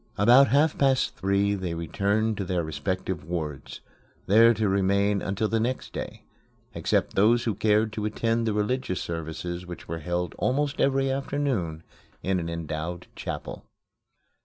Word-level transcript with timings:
About 0.17 0.47
half 0.47 0.79
past 0.79 1.15
three 1.15 1.53
they 1.53 1.75
returned 1.75 2.35
to 2.37 2.43
their 2.43 2.63
respective 2.63 3.23
wards, 3.23 3.81
there 4.25 4.51
to 4.51 4.67
remain 4.67 5.21
until 5.21 5.47
the 5.47 5.59
next 5.59 5.93
day 5.93 6.23
except 6.73 7.13
those 7.15 7.43
who 7.43 7.53
cared 7.53 7.93
to 7.93 8.05
attend 8.05 8.47
the 8.47 8.53
religious 8.53 8.99
service 8.99 9.43
which 9.43 9.87
was 9.87 10.01
held 10.01 10.33
almost 10.39 10.81
every 10.81 11.11
afternoon 11.11 11.83
in 12.23 12.39
an 12.39 12.49
endowed 12.49 13.05
chapel. 13.15 13.63